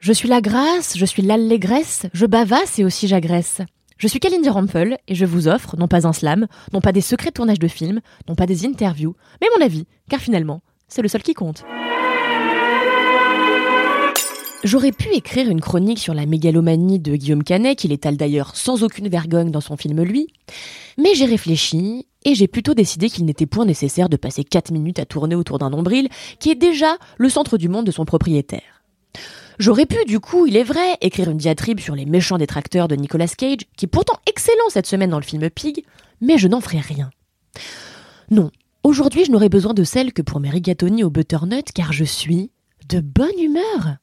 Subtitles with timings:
[0.00, 3.62] Je suis la grâce, je suis l'allégresse, je bavasse et aussi j'agresse.
[3.96, 7.00] Je suis Kalindi Rampel et je vous offre non pas un slam, non pas des
[7.00, 11.02] secrets de tournage de films, non pas des interviews, mais mon avis, car finalement, c'est
[11.02, 11.64] le seul qui compte.
[14.62, 18.84] J'aurais pu écrire une chronique sur la mégalomanie de Guillaume Canet, qu'il étale d'ailleurs sans
[18.84, 20.28] aucune vergogne dans son film Lui,
[20.96, 25.00] mais j'ai réfléchi et j'ai plutôt décidé qu'il n'était point nécessaire de passer 4 minutes
[25.00, 26.08] à tourner autour d'un nombril
[26.38, 28.84] qui est déjà le centre du monde de son propriétaire.
[29.58, 32.94] J'aurais pu, du coup, il est vrai, écrire une diatribe sur les méchants détracteurs de
[32.94, 35.84] Nicolas Cage, qui est pourtant excellent cette semaine dans le film Pig,
[36.20, 37.10] mais je n'en ferai rien.
[38.30, 38.52] Non,
[38.84, 42.52] aujourd'hui je n'aurai besoin de celle que pour mes rigatoni au butternut, car je suis
[42.88, 43.96] de bonne humeur.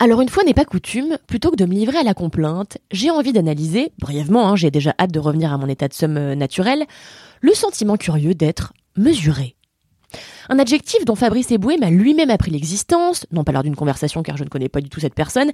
[0.00, 3.10] Alors une fois n'est pas coutume, plutôt que de me livrer à la complainte, j'ai
[3.10, 6.34] envie d'analyser, brièvement, hein, j'ai déjà hâte de revenir à mon état de somme euh,
[6.34, 6.86] naturel,
[7.40, 9.54] le sentiment curieux d'être mesuré.
[10.48, 14.36] Un adjectif dont Fabrice Eboué m'a lui-même appris l'existence, non pas lors d'une conversation car
[14.36, 15.50] je ne connais pas du tout cette personne,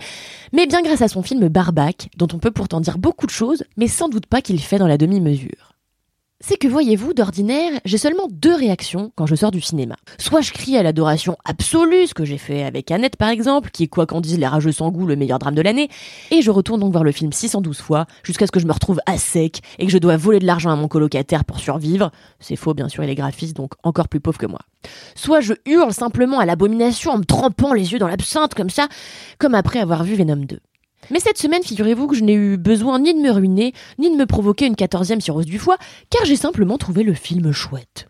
[0.53, 3.65] mais bien grâce à son film Barbac, dont on peut pourtant dire beaucoup de choses,
[3.77, 5.78] mais sans doute pas qu'il fait dans la demi-mesure
[6.41, 9.97] c'est que voyez-vous, d'ordinaire, j'ai seulement deux réactions quand je sors du cinéma.
[10.19, 13.85] Soit je crie à l'adoration absolue, ce que j'ai fait avec Annette par exemple, qui
[13.85, 15.89] est quoi qu'en disent les rageux sans goût le meilleur drame de l'année,
[16.31, 19.01] et je retourne donc voir le film 612 fois, jusqu'à ce que je me retrouve
[19.07, 22.13] à sec et que je dois voler de l'argent à mon colocataire pour survivre.
[22.39, 24.61] C'est faux bien sûr, il est graphiste, donc encore plus pauvre que moi.
[25.17, 28.89] Soit je hurle simplement à l'abomination en me trempant les yeux dans l'absinthe comme ça,
[29.39, 30.61] comme après avoir vu Venom 2.
[31.11, 34.17] Mais cette semaine, figurez-vous que je n'ai eu besoin ni de me ruiner, ni de
[34.17, 35.77] me provoquer une quatorzième cirrhose du foie,
[36.11, 38.07] car j'ai simplement trouvé le film chouette.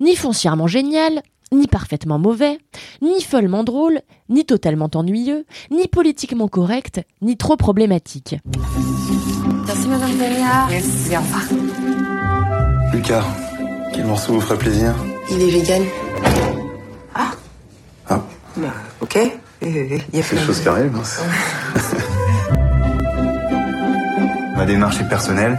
[0.00, 2.58] Ni foncièrement génial, ni parfaitement mauvais,
[3.02, 8.36] ni follement drôle, ni totalement ennuyeux, ni politiquement correct, ni trop problématique.
[9.66, 10.66] Merci Madame Delia.
[10.70, 12.92] Merci, au revoir.
[12.92, 13.24] Lucas,
[13.92, 14.94] quel morceau vous ferait plaisir?
[15.30, 15.82] Il est vegan.
[17.14, 17.30] Ah,
[18.56, 18.68] Bah,
[19.00, 19.16] ok.
[19.16, 19.28] Euh,
[19.62, 20.96] Il y a des choses qui arrivent.
[20.96, 21.02] hein.
[24.60, 25.56] Ma démarche est personnelle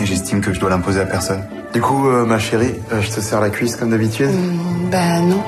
[0.00, 1.44] et j'estime que je dois l'imposer à personne.
[1.72, 4.30] Du coup, euh, ma chérie, euh, je te serre la cuisse comme d'habitude?
[4.30, 5.40] Mm, Bah non.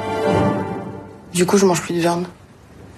[1.32, 2.26] Du coup, je mange plus de viande.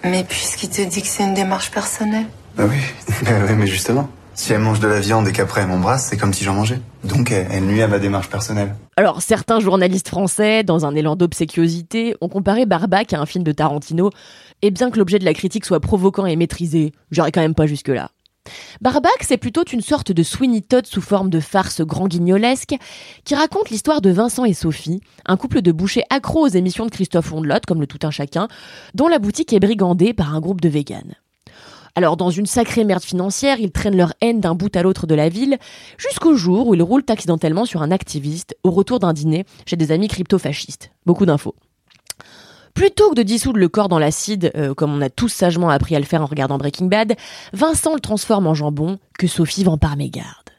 [0.05, 2.27] Mais puisqu'il te dit que c'est une démarche personnelle.
[2.59, 2.77] Bah oui,
[3.25, 4.07] bah oui, mais justement.
[4.35, 6.79] Si elle mange de la viande et qu'après elle m'embrasse, c'est comme si j'en mangeais.
[7.05, 8.75] Donc elle, elle nuit à ma démarche personnelle.
[8.99, 13.53] Alors, certains journalistes français, dans un élan d'obséquiosité, ont comparé Barbac à un film de
[13.53, 14.11] Tarantino,
[14.61, 17.67] et bien que l'objet de la critique soit provoquant et maîtrisé, j'irai quand même pas
[17.67, 18.11] jusque-là.
[18.81, 22.75] Barbac, c'est plutôt une sorte de Sweeney Todd sous forme de farce grand guignolesque,
[23.25, 26.91] qui raconte l'histoire de Vincent et Sophie, un couple de bouchers accros aux émissions de
[26.91, 28.49] Christophe Ondelotte, comme le tout un chacun,
[28.95, 31.15] dont la boutique est brigandée par un groupe de véganes.
[31.99, 35.15] Alors, dans une sacrée merde financière, ils traînent leur haine d'un bout à l'autre de
[35.15, 35.57] la ville,
[35.97, 39.93] jusqu'au jour où ils roulent accidentellement sur un activiste au retour d'un dîner chez des
[39.93, 40.91] amis crypto-fascistes.
[41.07, 41.55] Beaucoup d'infos.
[42.77, 45.97] Plutôt que de dissoudre le corps dans l'acide, euh, comme on a tous sagement appris
[45.97, 47.17] à le faire en regardant Breaking Bad,
[47.55, 50.51] Vincent le transforme en jambon que Sophie vend par mégarde.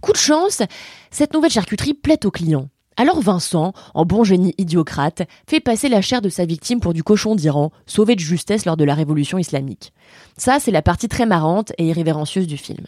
[0.00, 0.62] Coup de chance,
[1.10, 2.70] cette nouvelle charcuterie plaît aux clients.
[2.96, 7.04] Alors Vincent, en bon génie idiocrate, fait passer la chair de sa victime pour du
[7.04, 9.92] cochon d'Iran, sauvé de justesse lors de la révolution islamique.
[10.38, 12.86] Ça, c'est la partie très marrante et irrévérencieuse du film.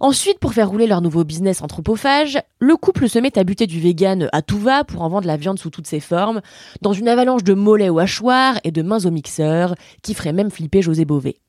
[0.00, 3.80] Ensuite, pour faire rouler leur nouveau business anthropophage, le couple se met à buter du
[3.80, 6.40] vegan à tout va pour en vendre la viande sous toutes ses formes,
[6.82, 10.50] dans une avalanche de mollets au hachoir et de mains au mixeur, qui ferait même
[10.50, 11.40] flipper José Bové.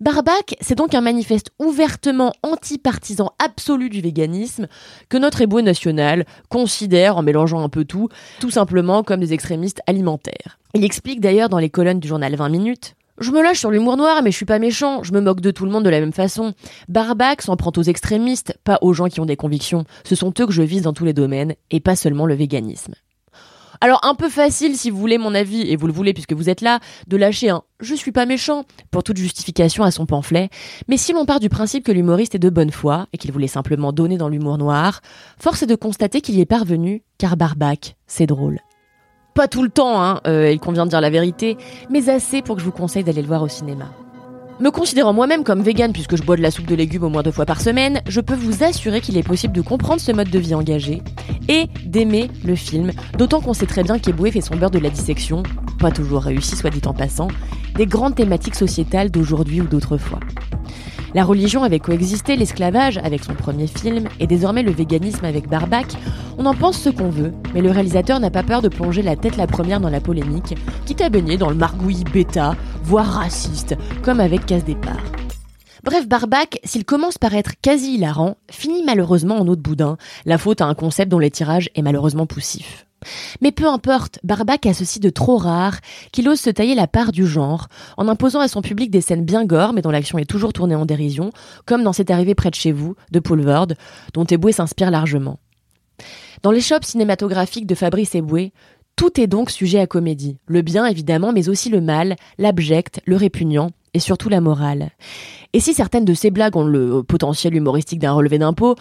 [0.00, 4.68] Barbac, c'est donc un manifeste ouvertement anti-partisan absolu du véganisme
[5.08, 8.08] que notre éboué national considère, en mélangeant un peu tout,
[8.40, 10.58] tout simplement comme des extrémistes alimentaires.
[10.74, 13.96] Il explique d'ailleurs dans les colonnes du journal 20 minutes je me lâche sur l'humour
[13.96, 15.02] noir, mais je suis pas méchant.
[15.02, 16.54] Je me moque de tout le monde de la même façon.
[16.88, 19.84] Barbac s'en prend aux extrémistes, pas aux gens qui ont des convictions.
[20.04, 22.94] Ce sont eux que je vise dans tous les domaines, et pas seulement le véganisme.
[23.80, 26.48] Alors un peu facile si vous voulez mon avis, et vous le voulez puisque vous
[26.48, 30.48] êtes là, de lâcher un je suis pas méchant pour toute justification à son pamphlet,
[30.88, 33.48] mais si l'on part du principe que l'humoriste est de bonne foi et qu'il voulait
[33.48, 35.02] simplement donner dans l'humour noir,
[35.38, 38.60] force est de constater qu'il y est parvenu, car Barbac, c'est drôle.
[39.36, 41.58] Pas tout le temps, hein, euh, il convient de dire la vérité,
[41.90, 43.84] mais assez pour que je vous conseille d'aller le voir au cinéma.
[44.60, 47.22] Me considérant moi-même comme vegan puisque je bois de la soupe de légumes au moins
[47.22, 50.30] deux fois par semaine, je peux vous assurer qu'il est possible de comprendre ce mode
[50.30, 51.02] de vie engagé
[51.50, 54.88] et d'aimer le film, d'autant qu'on sait très bien qu'Eboué fait son beurre de la
[54.88, 55.42] dissection,
[55.78, 57.28] pas toujours réussi soit dit en passant,
[57.74, 60.20] des grandes thématiques sociétales d'aujourd'hui ou d'autrefois.
[61.14, 65.86] La religion avait coexisté, l'esclavage avec son premier film, et désormais le véganisme avec Barbac.
[66.38, 69.16] On en pense ce qu'on veut, mais le réalisateur n'a pas peur de plonger la
[69.16, 70.54] tête la première dans la polémique,
[70.84, 75.02] quitte à baigner dans le margouillis bêta, voire raciste, comme avec Casse Départ.
[75.86, 80.36] Bref, Barbac, s'il commence par être quasi hilarant, finit malheureusement en eau de boudin, la
[80.36, 82.86] faute à un concept dont l'étirage est malheureusement poussif.
[83.40, 85.78] Mais peu importe, Barbac a ceci de trop rare
[86.10, 89.24] qu'il ose se tailler la part du genre, en imposant à son public des scènes
[89.24, 91.30] bien gore, mais dont l'action est toujours tournée en dérision,
[91.66, 93.68] comme dans C'est arrivé près de chez vous, de Poulvord,
[94.12, 95.38] dont Eboué s'inspire largement.
[96.42, 98.52] Dans les shops cinématographiques de Fabrice Eboué,
[98.96, 100.38] tout est donc sujet à comédie.
[100.48, 104.90] Le bien, évidemment, mais aussi le mal, l'abject, le répugnant, et surtout la morale.
[105.54, 108.76] Et si certaines de ces blagues ont le potentiel humoristique d'un relevé d'impôt,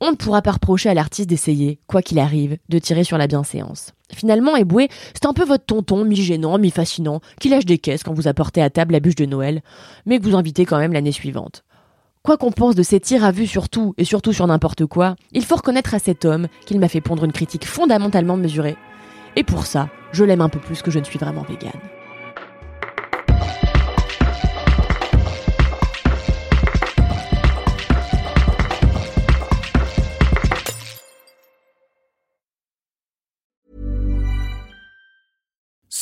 [0.00, 3.28] on ne pourra pas reprocher à l'artiste d'essayer, quoi qu'il arrive, de tirer sur la
[3.28, 3.92] bienséance.
[4.12, 8.26] Finalement, Eboué, c'est un peu votre tonton, mi-gênant, mi-fascinant, qui lâche des caisses quand vous
[8.26, 9.62] apportez à table la bûche de Noël,
[10.04, 11.64] mais que vous invitez quand même l'année suivante.
[12.24, 15.14] Quoi qu'on pense de ces tirs à vue sur tout et surtout sur n'importe quoi,
[15.30, 18.76] il faut reconnaître à cet homme qu'il m'a fait pondre une critique fondamentalement mesurée.
[19.36, 21.80] Et pour ça, je l'aime un peu plus que je ne suis vraiment végane.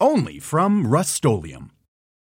[0.00, 1.14] only from Rust